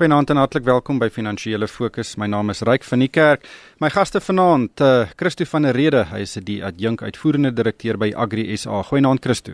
[0.00, 2.14] Goeienaand en hartlik welkom by Finansiële Fokus.
[2.16, 3.42] My naam is Ryk van die Kerk.
[3.84, 7.98] My gaste vanaand, eh uh, Christo van der Rede, hy is die adjunk uitvoerende direkteur
[7.98, 8.80] by Agri SA.
[8.82, 9.52] Goeienaand Christo.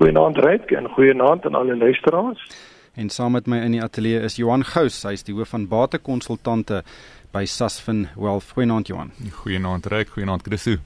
[0.00, 2.48] Goeienaand Ryk en goeienaand aan alle luisteraars.
[2.94, 5.68] En saam met my in die ateljee is Johan Gous, hy is die hoof van
[5.68, 6.82] batekonsultante
[7.30, 8.54] by Sasfin Wealth.
[8.56, 9.12] Goeienaand Johan.
[9.42, 10.80] Goeienaand Ryk, goeienaand Christo.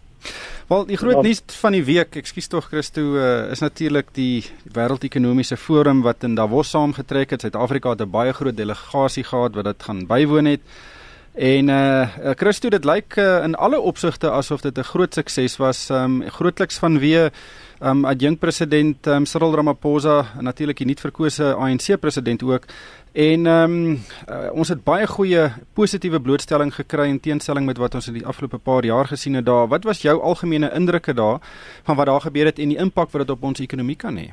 [0.69, 5.57] Wel, die groot nuus van die week, ekskuus tog Christo, uh, is natuurlik die wêreldekonomiese
[5.57, 7.45] forum wat in Davos saamgetrek het.
[7.45, 10.61] Suid-Afrika het 'n baie groot delegasie gehad wat dit gaan bywoon het.
[11.35, 15.91] En uh Christo, dit lyk uh, in alle opsigte asof dit 'n groot sukses was,
[15.91, 17.31] um grootliks vanweë
[17.81, 22.67] um adjunk president um, Cyril Ramaphosa, natuurlik die nuut verkose ANC president ook
[23.13, 27.95] En ehm um, uh, ons het baie goeie positiewe blootstelling gekry in teenstelling met wat
[27.95, 29.69] ons in die afgelope paar jaar gesien het daar.
[29.69, 31.39] Wat was jou algemene indrukke daar
[31.83, 34.31] van wat daar gebeur het en die impak wat dit op ons ekonomie kan hê?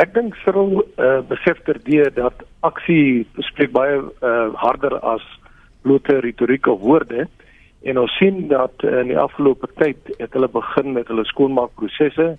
[0.00, 5.24] Ek dink Cyril uh, besef terdee dat aksie spreek baie uh, harder as
[5.84, 7.26] blote retorieke woorde
[7.84, 12.30] en ons sien dat uh, in die afgelope tyd het hulle begin met hulle skoonmaakprosesse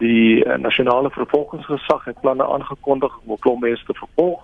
[0.00, 4.40] die uh, nasionale vervolgingsgesag het planne aangekondig om 'n klomp mense te vervolg.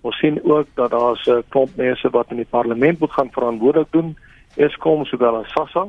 [0.00, 3.36] Ons sien ook dat daar 'n uh, klomp mense wat in die parlement moet gaan
[3.36, 4.16] verantwoordelik doen,
[4.56, 5.86] Eskom sowel as SASSA.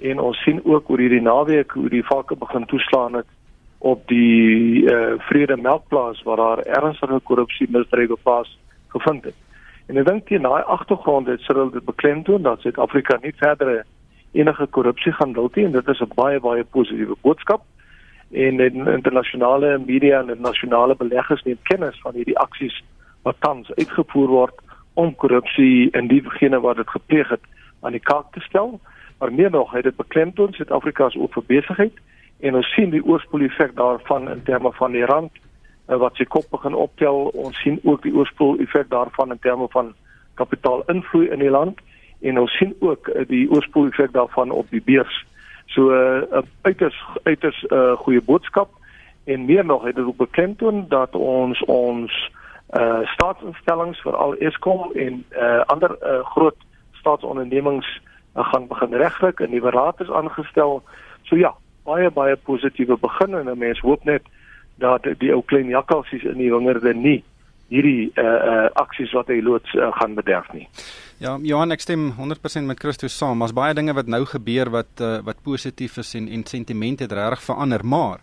[0.00, 3.35] En ons sien ook hoe hierdie naweek hoe die valke begin toeslaan het
[3.78, 9.34] op die uh, Vrede Melkplaas waar daar ernstige korrupsie misdrywe plaas gevind het.
[9.86, 13.84] En ek dink teen daai agtergrond het Cyril dit beklemtoon dat Suid-Afrika nie verder
[14.32, 17.62] enige korrupsie gaan duld nie en dit is 'n baie baie positiewe boodskap
[18.30, 22.82] en in internasionale media en nasionale beleggers neem kennis van hierdie aksies
[23.22, 24.54] wat tans uitgevoer word
[24.94, 27.44] om korrupsie in diegene wat dit gepleeg het
[27.80, 28.80] aan die kaak te stel.
[29.18, 31.92] Maar meer nog, het dit beklemtoon Suid-Afrika se oop vir besigheid
[32.40, 35.32] en ons sien die oorspoel effek daarvan in terme van die rand
[35.86, 37.30] eh, wat sy kop begin optel.
[37.34, 39.94] Ons sien ook die oorspoel effek daarvan in terme van
[40.34, 41.80] kapitaalinvloei in die land
[42.20, 45.24] en ons sien ook eh, die oorspoel effek daarvan op die beurs.
[45.66, 48.70] So 'n uh, uiters uiters 'n uh, goeie boodskap
[49.24, 52.30] en meer nog het dit ook beklemtoon dat ons ons
[52.74, 56.56] uh staatsinstellings veral Eskom en uh ander uh, groot
[56.92, 58.00] staatsondernemings
[58.36, 60.82] uh, gaan begin regryk en nuwe raad is aangestel.
[61.22, 61.54] So ja,
[61.86, 64.22] baie baie positiewe begin en 'n mens hoop net
[64.78, 67.22] dat die ou klein jakkalsies in die wingerde nie
[67.68, 70.68] hierdie uh uh aksies wat hy loods uh, gaan bederf nie.
[71.18, 73.40] Ja, Johan, ek stem 100% met Christus saam.
[73.40, 77.12] Daar's baie dinge wat nou gebeur wat uh, wat positief is en en sentiment het
[77.12, 78.22] regtig verander, maar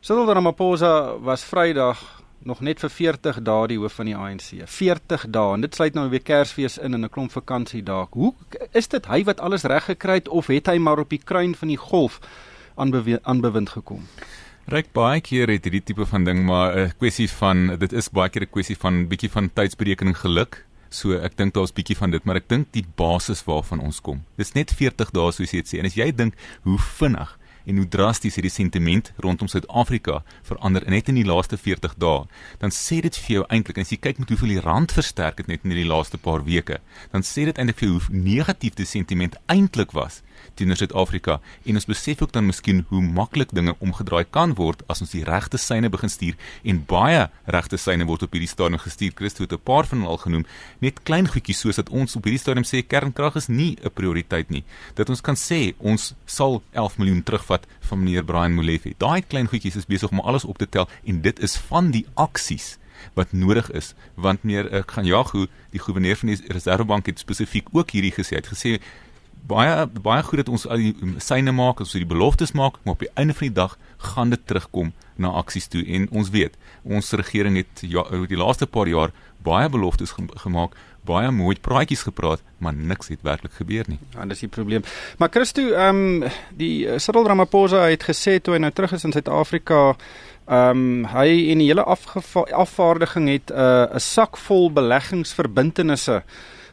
[0.00, 2.02] Cyril Ramaphosa was Vrydag
[2.46, 4.50] nog net vir 40 dae die hoof van die ANC.
[4.70, 8.06] 40 dae en dit sluit nou weer Kersfees in en 'n klomp vakansiedae.
[8.10, 8.34] Hoe
[8.72, 11.54] is dit hy wat alles reg gekry het of het hy maar op die kruin
[11.54, 12.20] van die golf
[12.76, 14.06] aan bewind gekom?
[14.66, 18.28] Ryk baie keer het hierdie tipe van ding maar 'n kwessie van dit is baie
[18.28, 22.24] keer 'n kwessie van bietjie van tydsberekening geluk So ek dink daar's bietjie van dit,
[22.24, 24.22] maar ek dink die basis waarvan ons kom.
[24.38, 25.80] Dis net 40 dae soos jy dit sê.
[25.82, 27.34] En as jy dink hoe vinnig
[27.66, 32.28] en hoe drasties hierdie sentiment rondom Suid-Afrika verander net in die laaste 40 dae,
[32.62, 35.50] dan sê dit vir jou eintlik as jy kyk met hoeveel die rand versterk het
[35.50, 36.78] net in hierdie laaste paar weke,
[37.10, 40.22] dan sê dit eintlik vir jou hoe negatief die sentiment eintlik was
[40.54, 45.00] teenoor Suid-Afrika en ons besef ook dan miskien hoe maklik dinge omgedraai kan word as
[45.04, 47.26] ons die regte syne begin stuur en baie
[47.56, 49.12] regte syne word op hierdie stadium gestuur.
[49.14, 50.46] Christo het 'n paar van hulle al genoem,
[50.80, 54.50] net klein goedjies soos dat ons op hierdie stadium sê kernkrag is nie 'n prioriteit
[54.50, 54.64] nie.
[54.94, 58.94] Dat ons kan sê ons sal 11 miljoen terugvat van meneer Brian Molefe.
[58.98, 62.06] Daai klein goedjies is besig om alles op te tel en dit is van die
[62.14, 62.78] aksies
[63.14, 67.68] wat nodig is want meneer ek gaan Jagu die goewerneur van die Reservebank het spesifiek
[67.72, 68.76] ook hierdie gesê het gesê
[69.46, 73.04] baie baie goed dat ons al die syne maak, ons die beloftes maak, maar op
[73.04, 73.78] die einde van die dag
[74.12, 78.66] gaan dit terugkom na aksies toe en ons weet, ons regering het ja, die laaste
[78.66, 79.14] paar jaar
[79.46, 80.74] baie beloftes gemaak,
[81.06, 83.98] baie mooi praatjies gepraat, maar niks het werklik gebeur nie.
[84.16, 84.82] Ja, dis die probleem.
[85.20, 89.06] Maar Christo, ehm um, die uh, Cyril Ramaphosa het gesê toe hy nou terug is
[89.06, 89.94] in Suid-Afrika,
[90.46, 96.22] ehm um, hy en die hele afvaardiging het 'n uh, 'n sak vol beleggingsverbintenisse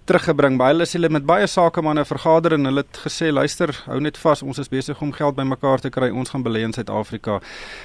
[0.10, 0.58] teruggebring.
[0.60, 4.20] Baie hulle sê hulle met baie sakemanne vergader en hulle het gesê luister, hou net
[4.20, 6.12] vas, ons is besig om geld bymekaar te kry.
[6.12, 7.40] Ons gaan belê in Suid-Afrika.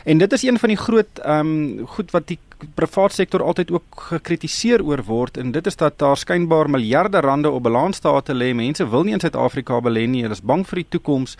[0.05, 2.39] En dit is een van die groot ehm um, goed wat die
[2.75, 7.51] privaat sektor altyd ook gekritiseer oor word en dit is dat daar skynbaar miljarde rande
[7.51, 8.53] op balansstate lê.
[8.55, 10.23] Mense wil nie in Suid-Afrika belê nie.
[10.23, 11.37] Hulle is bang vir die toekoms.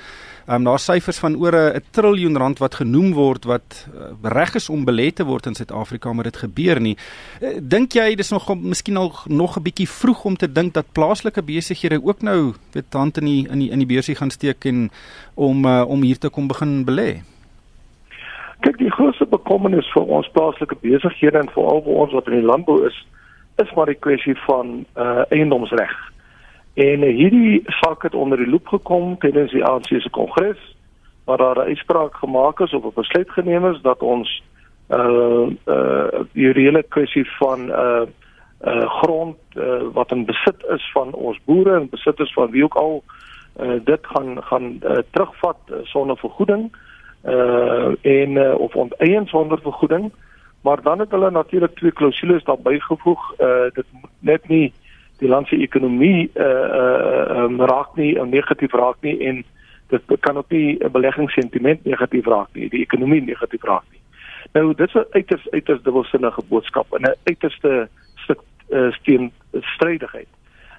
[0.49, 4.55] Ehm um, daar's syfers van oor 'n triljoen rand wat genoem word wat uh, reg
[4.55, 6.97] is om belê te word in Suid-Afrika, maar dit gebeur nie.
[7.41, 10.93] Uh, dink jy dis nog miskien al nog 'n bietjie vroeg om te dink dat
[10.93, 14.65] plaaslike besighede ook nou weet hand in die in die in die beursie gaan steek
[14.65, 14.91] en
[15.35, 17.23] om uh, om hier te kom begin belê?
[18.67, 22.49] Kyk, die grootste bekommernis vir ons plaaslike besighede en veral vir ons wat in die
[22.49, 22.97] landbou is,
[23.63, 25.95] is maar die kwessie van uh eiendomsreg.
[26.77, 30.61] En uh, hierdie saak het onder die loop gekom tydens die ANC se kongres
[31.25, 34.29] waar daar 'n uitspraak gemaak is of 'n besluit geneem is dat ons
[34.93, 38.05] uh uh die hele kwessie van uh
[38.67, 42.65] uh grond uh, wat in besit is van ons boere en besit is van wie
[42.65, 43.03] ook al
[43.61, 46.88] uh dit gaan gaan uh, terugvat uh, sonder vergoeding uh
[47.23, 50.13] en uh, of onteien sonder vergoeding
[50.63, 54.73] maar dan het hulle natuurlik twee klausules daarbey gevoeg uh dit moet net nie
[55.19, 59.45] die land se ekonomie uh uh um, raak nie of negatief raak nie en
[59.89, 63.99] dit kan ook nie 'n beleggingssentiment negatief raak nie die ekonomie negatief raak nie
[64.53, 70.29] Nou dit is 'n uiters uiters dubbelsinnige boodskap en 'n uiterste stuk uh, steen strydigheid.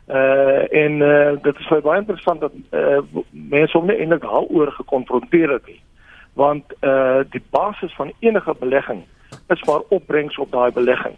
[0.07, 2.97] Uh en uh, dit is baie interessant dat uh,
[3.31, 5.81] mense hom nie eintlik daaroor gekonfronteer het nie.
[6.39, 9.03] Want uh die basis van enige belegging
[9.47, 11.15] is maar opbrengs op daai belegging.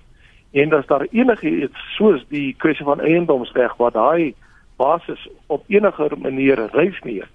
[0.51, 4.33] En as daar enige iets soos die kwessie van eiendomsreg wat daai
[4.75, 7.29] basis op enige manier reis neer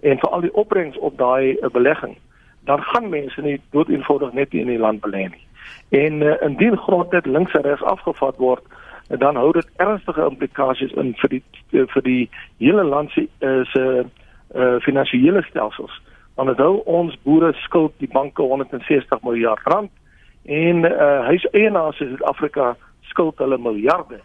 [0.00, 2.16] en veral die opbrengs op daai uh, belegging
[2.64, 5.46] dan gaan mense nie dood eenvoudig net in die land belê nie.
[5.88, 8.62] En uh, indien grond net links en regs afgevat word,
[9.08, 11.42] dan hou dit ernstige implikasies in vir die
[11.72, 12.22] uh, vir die
[12.62, 13.84] hele land se uh, se
[14.54, 16.00] uh, finansiële stelsels.
[16.36, 19.90] Dit hou ons boere skuld die banke 160 miljard rand
[20.44, 22.76] en uh, huiseienaars in Suid-Afrika
[23.12, 24.20] skuld hulle miljarde.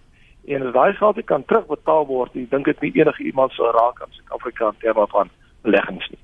[0.48, 4.00] En as daai geld kan terugbetaal word, ek dink dit nie enige iemand sou raak
[4.02, 5.30] aan Suid-Afrika in terme van
[5.68, 6.22] beleggings nie.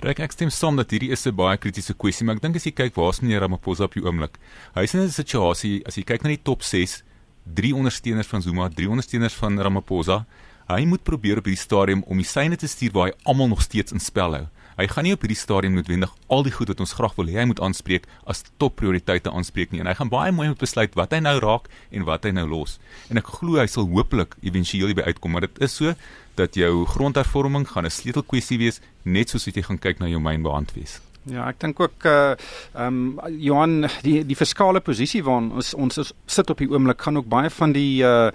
[0.00, 2.66] Rek ek stem saam dat hierdie is 'n baie kritiese kwessie, maar ek dink as
[2.66, 4.38] jy kyk waar's meneer Ramaphosa op die oomblik.
[4.74, 7.02] Hy is in 'n situasie as jy kyk na die top 6,
[7.44, 10.24] drie ondersteuners van Zuma, drie ondersteuners van Ramaphosa.
[10.68, 13.60] Hy moet probeer op hierdie stadium om die syne te stuur waar hy almal nog
[13.60, 14.46] steeds in spel hou.
[14.78, 17.40] Hy gaan nie op hierdie stadium noodwendig al die goed wat ons graag wil hê
[17.40, 21.16] hy moet aanspreek as topprioriteite aanspreek nie en hy gaan baie mooi moet besluit wat
[21.16, 22.76] hy nou raak en wat hy nou los.
[23.10, 25.96] En ek glo hy sal hopelik éventueel by uitkom, maar dit is so
[26.38, 30.22] dat jou grondhervorming gaan 'n sleutelkwessie wees net soos wat jy gaan kyk na jou
[30.22, 31.00] mynbeand wees.
[31.26, 32.36] Ja, ek dink ook uh
[32.78, 37.02] ehm um, Johan die die fiskale posisie waarin ons ons is, sit op die oomblik
[37.02, 38.30] gaan ook baie van die uh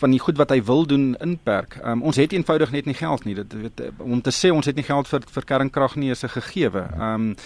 [0.00, 1.78] van die goed wat hy wil doen inperk.
[1.80, 3.34] Ehm um, ons het eenvoudig net nie geld nie.
[3.38, 6.34] Dit weet om te sê ons het nie geld vir vir kernkrag nie is 'n
[6.34, 6.84] gegewe.
[6.92, 7.36] Ehm um,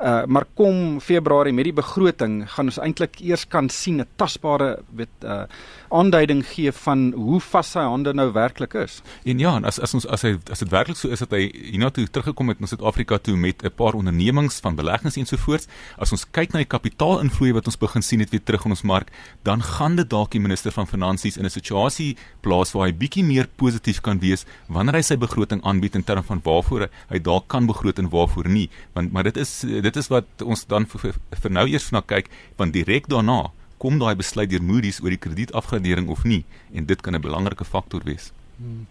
[0.00, 4.78] uh maar kom Februarie met die begroting gaan ons eintlik eers kan sien 'n tasbare
[4.90, 5.44] weet uh
[5.90, 9.00] aanduiding gee van hoe vas sy hande nou werklik is.
[9.24, 12.06] En ja, as as ons as hy as dit werklik so is dat hy hiernatoe
[12.08, 15.66] teruggekom het na Suid-Afrika toe met 'n paar ondernemings van beleggings ensovoorts,
[15.98, 18.82] as ons kyk na die kapitaalinvloei wat ons begin sien het weer terug in ons
[18.82, 19.10] mark,
[19.42, 23.24] dan gaan dit dalk die minister van finansies in 'n situasie plaas waar hy bietjie
[23.24, 27.48] meer positief kan wees wanneer hy sy begroting aanbied in terme van waarvoor hy dalk
[27.48, 28.70] kan begroot en waarvoor nie.
[28.94, 32.00] Want maar dit is dit is wat ons dan vir, vir, vir nou eers na
[32.00, 36.86] kyk, want direk daarna kom daai besluit deur Moody's oor die kredietafgradering of nie en
[36.86, 38.32] dit kan 'n belangrike faktor wees.
[38.56, 38.86] Hmm.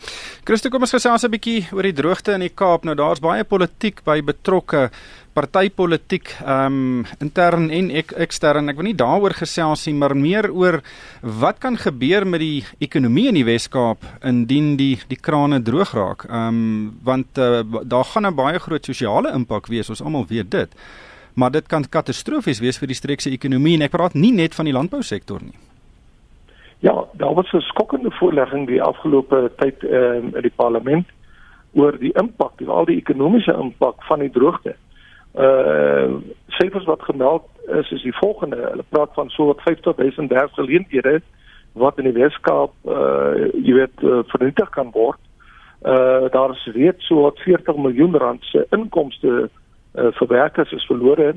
[0.45, 2.83] Christo, kom ons gesels 'n bietjie oor die droogte in die Kaap.
[2.85, 4.91] Nou daar's baie politiek by betrokke,
[5.33, 8.69] partytetiek, ehm um, intern en ek ekstern.
[8.69, 10.83] Ek wil nie daaroor gesels nie, maar meer oor
[11.21, 16.29] wat kan gebeur met die ekonomie in die Wes-Kaap indien die die krane droog raak.
[16.29, 20.51] Ehm um, want uh, daar gaan 'n baie groot sosiale impak wees, ons almal weet
[20.51, 20.69] dit
[21.35, 24.65] maar dit kan katastrofies wees vir die streekse ekonomie en ek praat nie net van
[24.65, 25.57] die landbousektor nie.
[26.79, 31.07] Ja, daar was 'n skokkende voorlegging die afgelope tyd um, in die parlement
[31.73, 34.75] oor die impak, die al die ekonomiese impak van die droogte.
[35.35, 36.15] Uh
[36.47, 38.55] syfers wat gemeld is is die volgende.
[38.55, 41.21] Hulle praat van so wat 50000 werksgeleenthede
[41.73, 45.19] wat in die Weskaap uh jy weet uh, vernietig kan word.
[45.81, 49.47] Uh daar is reeds so wat 40 miljoen rand se inkomste uh,
[49.95, 51.35] vir werkers is verlore.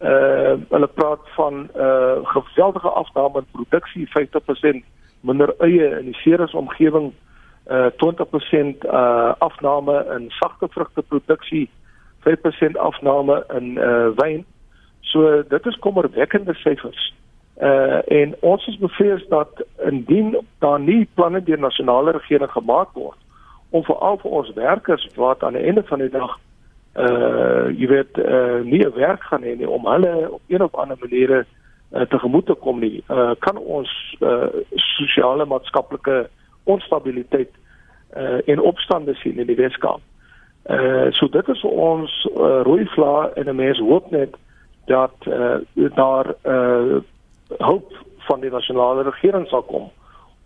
[0.00, 4.84] Uh hulle praat van uh geweldige afname in produksie, 50%
[5.20, 7.12] minder eie in die Ceres omgewing,
[7.70, 11.70] uh 20% uh afname in sagte vrugte produksie,
[12.28, 14.44] 5% afname in uh wyn.
[15.00, 17.14] So dit is kommerwekkende syfers.
[17.62, 23.18] Uh en ons is bevrees dat indien daar nie planne deur nasionale regering gemaak word
[23.70, 26.36] om veral vir ons werkers wat aan die einde van die dag
[26.96, 30.96] uh jy weet uh nie werk gaan hê nie om hulle op een of ander
[31.00, 31.44] manier
[31.92, 33.04] uh, tegemoet te kom nie.
[33.08, 36.28] Uh kan ons uh sosiale maatskaplike
[36.64, 37.52] onstabiliteit
[38.16, 40.00] uh en opstande sien in die Weskaap.
[40.70, 44.36] Uh so dit is ons uh, rooi vlae en 'n mens hoop net
[44.86, 45.60] dat uh
[45.94, 47.02] daar uh
[47.58, 47.92] hoop
[48.28, 49.90] van die nasionale regering sal kom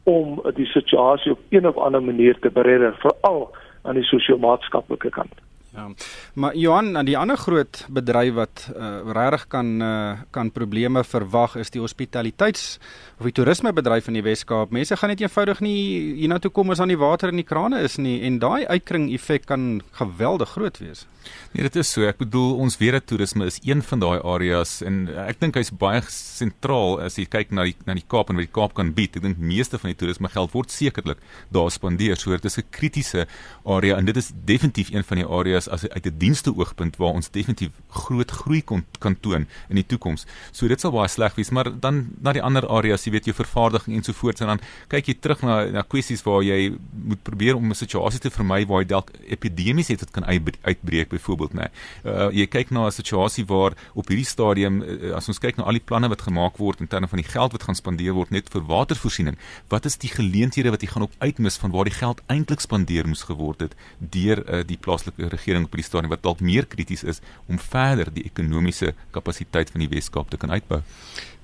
[0.02, 3.50] om die situasie op een of ander manier te beredder veral
[3.82, 5.32] aan die sosio-maatskaplike kant.
[5.70, 5.90] Ja.
[6.34, 11.54] Maar Johan, aan die ander groot bedryf wat uh, regtig kan uh, kan probleme verwag
[11.62, 12.78] is die hospitaliteits
[13.20, 14.74] of die toerismebedryf in die Wes-Kaap.
[14.74, 15.78] Mense gaan net eenvoudig nie
[16.18, 19.46] hiernatoe kom as aan die water in die krane is nie en daai uitkring effek
[19.46, 21.06] kan geweldig groot wees.
[21.52, 22.06] Nee, dit is so.
[22.06, 25.72] Ek bedoel ons weet dat toerisme is een van daai areas en ek dink hy's
[25.74, 28.92] baie sentraal as jy kyk na die na die Kaap en wat die Kaap kan
[28.96, 29.18] bied.
[29.18, 31.20] Ek dink meeste van die toerisme geld word sekerlik
[31.54, 32.18] daar spandeer.
[32.18, 33.26] So dit is 'n kritiese
[33.64, 37.14] area en dit is definitief een van die areas as uit 'n dienste oogpunt waar
[37.14, 40.26] ons definitief groot groei kon kan toon in die toekoms.
[40.52, 43.34] So dit sal baie sleg wees, maar dan na die ander areas, jy weet jou
[43.34, 47.22] vervaardiging en so voort en dan kyk jy terug na na kwessies waar jy moet
[47.22, 51.52] probeer om 'n situasie te vermy waar jy dalk epidemies het wat kan uitbreek byvoorbeeld
[51.54, 51.66] nê.
[51.66, 51.70] Nee.
[52.04, 55.64] Uh, jy kyk na 'n situasie waar op hierdie stadium uh, as ons kyk na
[55.64, 58.30] al die planne wat gemaak word in terme van die geld wat gaan spandeer word
[58.30, 59.36] net vir watervoorsiening,
[59.68, 63.06] wat is die geleenthede wat jy gaan op uitmis van waar die geld eintlik spandeer
[63.06, 67.04] moes geword het deur uh, die plaaslike regering op die stadium wat dalk meer krities
[67.04, 70.82] is om verder die ekonomiese kapasiteit van die Weskaap te kan uitbou.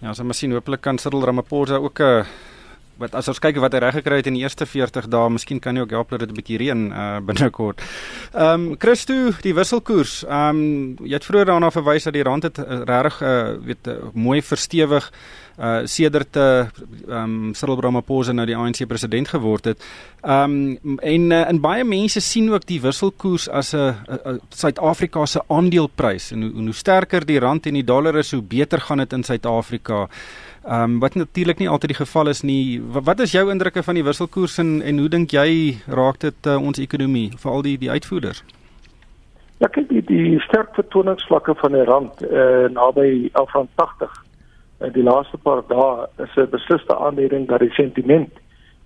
[0.00, 2.26] Ja, ons moet sien hopelik kan Cyril Ramaphosa ook 'n uh
[2.98, 5.60] wat as ons kyk wat hy reg gekry het in die eerste 40 dae, miskien
[5.60, 7.80] kan hy ook help dat dit 'n bietjie reën uh, binnekort.
[8.34, 10.24] Ehm um, Christo, die wisselkoers.
[10.24, 13.86] Ehm um, jy het vroeër daarna verwys dat die rand het uh, regtig uh, weet
[13.86, 15.12] uh, mooi verstewig
[15.56, 16.66] uh sedert uh
[17.08, 19.84] um Cyril Ramaphosa nou die ANC president geword het.
[20.22, 26.32] Um en uh, in baie mense sien ook die wisselkoers as 'n Suid-Afrika se aandeleprys
[26.32, 29.24] en hoe, hoe sterker die rand en die dollar is, hoe beter gaan dit in
[29.24, 30.08] Suid-Afrika.
[30.66, 32.82] Ehm um, wat natuurlik nie altyd die geval is nie.
[32.92, 36.46] Wat, wat is jou indrukke van die wisselkoers en en hoe dink jy raak dit
[36.46, 38.42] uh, ons ekonomie, veral die die uitvoerders?
[39.58, 44.18] Ja, kyk die, die sterk vertoningsvlakke van die rand eh uh, naby 11.80
[44.88, 48.32] in die laaste paar dae is 'n beslisste aanleiding dat die sentiment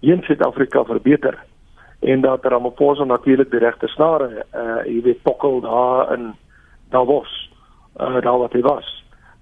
[0.00, 1.38] in Suid-Afrika verbeter
[2.00, 6.34] en dat Ramaphosa natuurlik die regte snare eh uh, jy weet pokkel daar in
[6.90, 7.50] Davos
[7.96, 8.99] eh uh, daar wat hy was.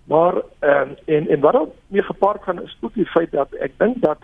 [0.08, 3.52] Maar ehm uh, en en wat dan meer gepaard gaan is ook die feit dat
[3.52, 4.18] ek dink dat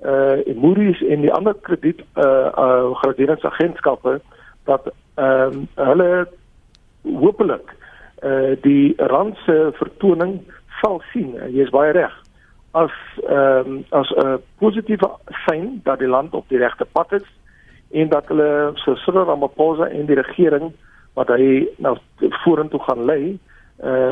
[0.00, 4.20] eh uh, Moody's en die ander krediet eh uh, uh, graderingsagentskappe
[4.64, 6.28] dat ehm um, hulle
[7.02, 7.76] hopelik
[8.18, 10.40] eh uh, die rand se vertoning
[10.80, 11.34] sal sien.
[11.48, 12.12] Jy is baie reg.
[12.70, 12.92] As
[13.28, 15.10] ehm um, as 'n positiewe
[15.46, 17.28] sein dat die land op die regte pad is
[17.90, 20.72] en dat hulle so Cyril Ramaphosa en die regering
[21.14, 21.96] wat hy nou
[22.44, 23.38] vorentoe gaan lei, uh,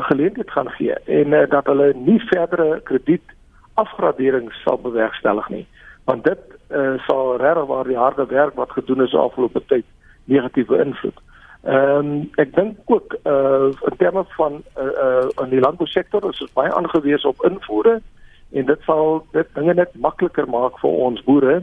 [0.02, 3.34] geleentheid gaan gee en uh, dat hulle nie verdere krediet
[3.78, 5.66] afgraderings sal bewerkstellig nie
[6.04, 6.38] want dit
[6.70, 9.86] uh, sal regtig waar die harde werk wat gedoen is afgelope tyd
[10.24, 11.18] negatief beïnvloed.
[11.62, 16.38] Ehm um, ek dink ook uh in terme van uh, uh in die landbousektor is
[16.38, 18.00] dit baie aangewese op invoere
[18.52, 21.60] en dit sal dit dinge net makliker maak vir ons boere.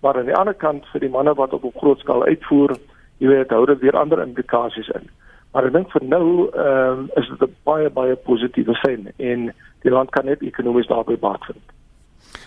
[0.00, 2.76] Maar aan die ander kant vir die manne wat op op groot skaal uitvoer,
[3.18, 5.08] jy weet, hou dit weer ander implikasies in.
[5.52, 9.52] Maar ek dink vir nou ehm um, is dit 'n baie baie positiewe sein en
[9.82, 11.64] die land kan net ekonomies daarby baat vind.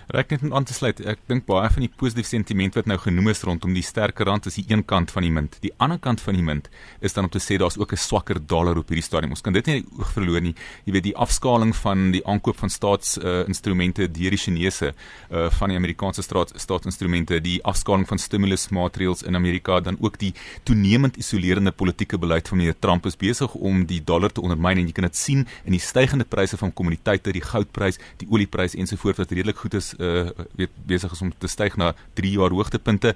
[0.07, 0.99] Reg net aan te sluit.
[1.07, 4.47] Ek dink baie van die positiewe sentiment wat nou genoem is rondom die sterker rand
[4.49, 5.57] is die een kant van die munt.
[5.63, 6.69] Die ander kant van die munt
[6.99, 9.31] is dan om te sê daar's ook 'n swakker dollar op hierdie stadium.
[9.31, 10.55] Ons kan dit nie oog verloor nie.
[10.85, 14.93] Jy weet die afskaling van die aankoop van staatsinstrumente uh, deur die Chinese
[15.31, 20.33] uh, van die Amerikaanse staat staatsinstrumente, die afskaling van stimulusmaatreëls in Amerika, dan ook die
[20.63, 24.85] toenemend isolerende politieke beleid van meneer Trump is besig om die dollar te ondermyn en
[24.85, 29.17] jy kan dit sien in die stygende pryse van kommoditeite, die goudprys, die olieprys ensovoorts
[29.17, 33.15] wat redelik goed is uh weet besig is om te styg na 3 jaar hoogtepunte.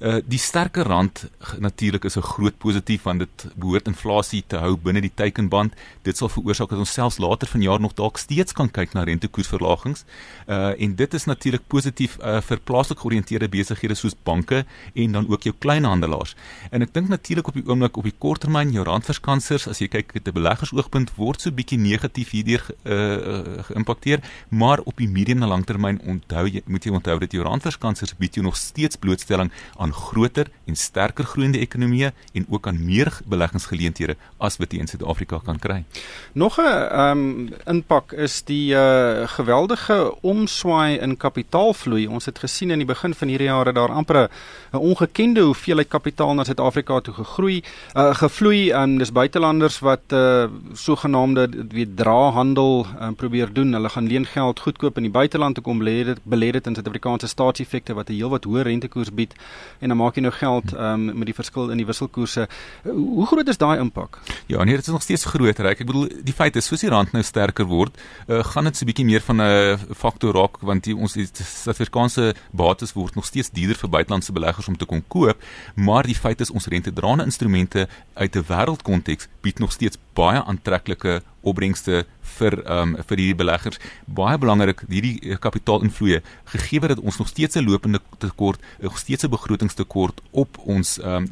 [0.00, 1.28] Uh die sterker rand
[1.58, 5.74] natuurlik is 'n groot positief want dit behoort inflasie te hou binne die teikenband.
[6.02, 10.04] Dit sal veroorsaak dat ons selfs later vanjaar nog dalk steeds kan kyk na rentekoersverlagings.
[10.48, 14.64] Uh en dit is natuurlik positief uh vir plaaslik georiënteerde besighede soos banke
[14.94, 16.34] en dan ook jou kleinhandelaars.
[16.70, 20.14] En ek dink natuurlik op die oomblik op die korttermyn jou randverskansers as jy kyk
[20.14, 25.48] uit 'n beleggersoogpunt word so bietjie negatief hierdeur uh geïmpakteer, maar op die medium en
[25.48, 29.89] langtermyn onthou jy moet jy onthou dat jou randverskansers bied jou nog steeds blootstelling aan
[29.90, 35.40] aan groter en sterker groeiende ekonomieë en ook aan meer beleggingsgeleenthede as wat in Suid-Afrika
[35.44, 35.84] kan kry.
[36.32, 42.06] Nog 'n ehm um, impak is die uh, geweldige omswaai in kapitaalvloei.
[42.06, 44.30] Ons het gesien in die begin van hierdie jaar dat daar amper
[44.72, 47.62] 'n ongekende hoeveelheid kapitaal na Suid-Afrika toe gegroei,
[47.94, 53.72] uh, gevloei en dis buitelanders wat uh, sogenaamde weet drahandel uh, probeer doen.
[53.72, 57.26] Hulle gaan leengeld goedkoop in die buiteland te kom belê dit belê dit in Suid-Afrikaanse
[57.26, 59.34] staatseffekte wat 'n heelwat hoër rentekoers bied
[59.80, 62.46] en dan maak jy nou geld um, met die verskil in die wisselkoerse.
[62.84, 64.20] Hoe groot is daai impak?
[64.46, 65.80] Ja, nee, dit is nog steeds groot, reg.
[65.80, 67.96] Ek bedoel die feit is soos die rand nou sterker word,
[68.28, 72.34] uh, gaan dit so 'n bietjie meer van 'n faktor raak want die, ons Suid-Afrikaanse
[72.52, 75.36] bates word nog steeds duurder vir buitelandse beleggers om te kon koop,
[75.74, 81.22] maar die feit is ons rentedraende instrumente uit 'n wêreldkonteks bied nog steeds baie aantreklike
[81.40, 82.06] opbrengste
[82.38, 83.80] vir um, vir hierdie beleggers.
[84.06, 86.22] Baie belangrik hierdie eh, kapitaalinvloeye
[86.52, 91.26] gegee dat ons nog steeds 'n lopende tekort, nog steeds 'n begrotingstekort op ons um,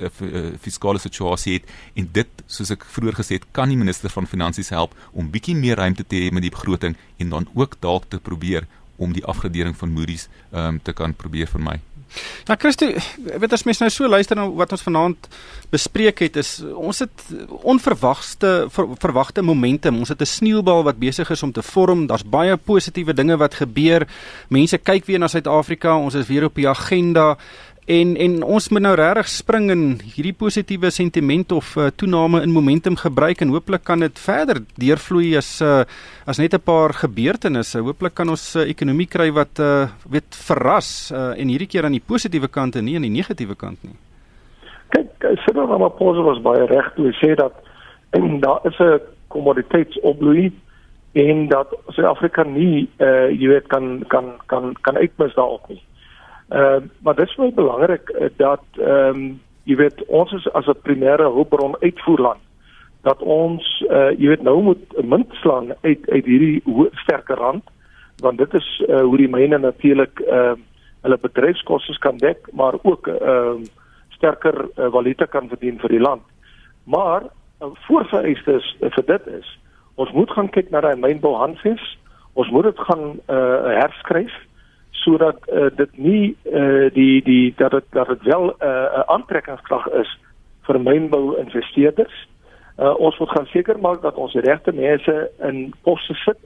[0.61, 1.65] fiskale situasie het
[1.95, 5.57] en dit soos ek vroeër gesê het, kan die minister van finansies help om bietjie
[5.57, 8.67] meer ruimte te hê met die begroting en dan ook dalk te probeer
[8.99, 11.81] om die afgradering van Moody's ehm um, te kan probeer vermy.
[12.49, 12.89] Nou Christo,
[13.21, 15.29] weet as mens nou so luister na wat ons vanaand
[15.73, 17.25] bespreek het, is ons het
[17.69, 20.01] onverwagte ver, verwagte momentum.
[20.01, 22.07] Ons het 'n sneeubal wat besig is om te vorm.
[22.07, 24.09] Daar's baie positiewe dinge wat gebeur.
[24.49, 25.97] Mense kyk weer na Suid-Afrika.
[25.97, 27.37] Ons is weer op die agenda.
[27.89, 32.53] En en ons moet nou regtig spring in hierdie positiewe sentiment of uh, toename in
[32.53, 35.87] momentum gebruik en hooplik kan dit verder deurvloei as uh,
[36.29, 37.81] as net 'n paar gebeurtenisse.
[37.81, 41.97] Hooplik kan ons uh, ekonomie kry wat uh, weet verras uh, en hierdie keer aan
[41.97, 43.97] die positiewe kant en nie aan die negatiewe kant nie.
[44.93, 47.57] Kyk, Cyril Ramaphosa was baie reg toe sê dat
[48.13, 50.53] en daar is 'n kommoditeitsopbloei
[51.13, 55.81] en dat Suid-Afrika nie uh, jy weet kan kan kan kan uitmis daarop nie.
[56.49, 60.53] Ehm uh, maar dit is baie belangrik uh, dat ehm um, jy weet ons is
[60.53, 62.41] as 'n primêre hulpbron uitvoerland
[63.03, 66.63] dat ons uh, jy weet nou moet 'n munt slaan uit uit hierdie
[66.93, 67.65] sterker rand
[68.21, 70.65] want dit is uh, hoe die myne natuurlik ehm uh,
[71.03, 73.69] hulle bedryfskoste kan dek maar ook ehm uh,
[74.09, 76.23] sterker uh, valuta kan verdien vir die land.
[76.85, 79.59] Maar 'n uh, voorvereistes uh, vir dit is
[79.95, 81.99] ons moet gaan kyk na daai mynbouhandves.
[82.33, 84.35] Ons moet dit gaan uh, herskryf
[85.09, 89.87] sodat uh, dit nie uh, die die dat dit dat dit wel 'n uh, aantrekkingskrag
[90.03, 90.11] is
[90.67, 92.17] vir mynbou investeerders.
[92.79, 96.39] Uh, ons moet gaan seker maak dat ons regte mense in poste sit.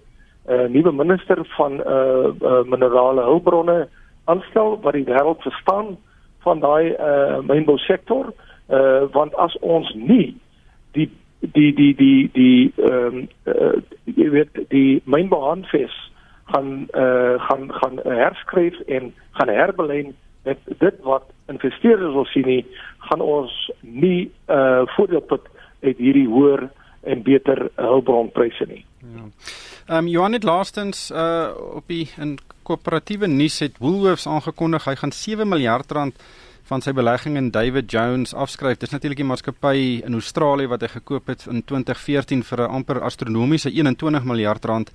[0.47, 3.89] 'n uh, Nuwe minister van uh, uh, minerale hulpbronne
[4.25, 5.99] aanstel wat die wêreld verstaan
[6.39, 8.33] van daai uh, mynbou sektor.
[8.69, 10.37] Uh, want as ons nie
[10.93, 16.12] die die die die die ehm um, uh, jy weet die mynbouhandves
[16.53, 22.63] gaan uh, gaan gaan herskryf en gaan herbelyn met dit wat investeerders wil sien nie
[23.09, 25.49] gaan ons nie uh voordeel put
[25.83, 26.69] uit hierdie hoër
[27.03, 28.85] en beter hulpbronpryse nie.
[28.99, 29.27] Ja.
[29.87, 34.95] Ehm um, Johan het laastens uh op die in koöperatiewe nuus het Woolworths aangekondig hy
[35.01, 36.23] gaan 7 miljard rand
[36.69, 38.79] van sy belegging in David Jones afskryf.
[38.79, 43.01] Dis natuurlik die maatskappy in Australië wat hy gekoop het in 2014 vir 'n amper
[43.03, 44.91] astronomiese 21 miljard rand.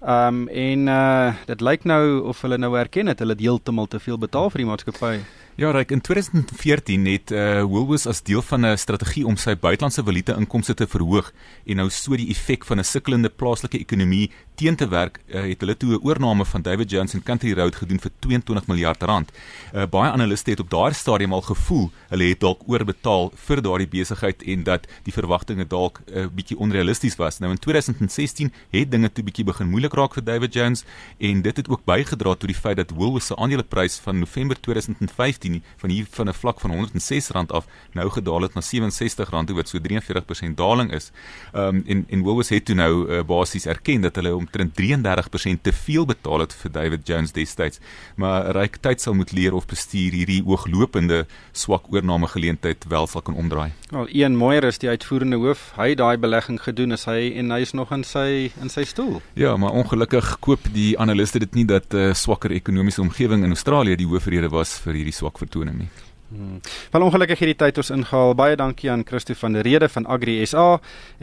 [0.00, 3.86] Ehm um, en uh dit lyk nou of hulle nou erken het hulle het heeltemal
[3.86, 5.18] te veel betaal vir die maatskappy.
[5.58, 10.04] Ja, reg in 2014 het uh Woolworths as deel van 'n strategie om sy buitelandse
[10.04, 11.32] valuta inkomste te verhoog
[11.66, 15.60] en nou so die effek van 'n sukkelende plaaslike ekonomie teen te werk, uh, het
[15.60, 19.32] hulle toe 'n oorneem van David Jones en Country Road gedoen vir 22 miljard rand.
[19.74, 23.88] Uh baie analiste het op daardie stadium al gevoel hulle het dalk oorbetaal vir daardie
[23.88, 27.38] besigheid en dat die verwagtinge dalk 'n uh, bietjie onrealisties was.
[27.38, 30.84] Nou in 2016 het dinge toe bietjie begin moeilik raak vir David Jones
[31.18, 35.47] en dit het ook bygedra tot die feit dat Woolworths se aandeleprys van November 2015
[35.48, 39.56] 2018 van hier van 'n vlak van R106 af nou gedaal het na R67 toe
[39.56, 41.10] wat so 43% daling is.
[41.52, 45.60] Ehm um, en en Woolworths het toe nou uh, basies erken dat hulle omtrent 33%
[45.62, 47.80] te veel betaal het vir David Jones destyds.
[48.16, 53.22] Maar ryk tyd sal moet leer of bestuur hierdie ooglopende swak oorname geleentheid wel sal
[53.22, 53.72] kan omdraai.
[53.90, 55.72] Wel, Ian Moyer is die uitvoerende hoof.
[55.76, 58.84] Hy het daai belegging gedoen as hy en hy is nog in sy in sy
[58.84, 59.22] stoel.
[59.34, 63.50] Ja, maar ongelukkig koop die analiste dit nie dat 'n uh, swakker ekonomiese omgewing in
[63.50, 65.90] Australië die hoofrede was vir hierdie swak vertoning nie.
[66.28, 66.60] Hmm.
[66.92, 68.34] Wel ongelukkig hierdie tyd ons ingehaal.
[68.36, 70.66] Baie dankie aan Christo van der Rede van Agri SA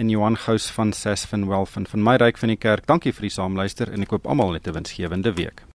[0.01, 2.87] en Johan Gous van Sasfin Wealth van, van my ryk van die kerk.
[2.89, 5.65] Dankie vir die saamluister en ek koop almal net 'n winsgewende week.